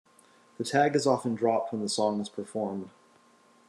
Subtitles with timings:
[0.57, 2.89] The tag is often dropped when the song is performed.